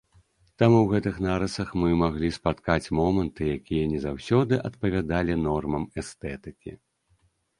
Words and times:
Таму 0.61 0.77
ў 0.81 0.87
гэтых 0.93 1.15
нарысах 1.25 1.69
мы 1.81 1.89
маглі 2.03 2.29
спаткаць 2.37 2.91
моманты, 2.99 3.41
якія 3.59 3.91
не 3.91 3.99
заўсёды 4.05 4.53
адпавядалі 4.71 5.33
нормам 5.45 5.83
эстэтыкі. 6.03 6.71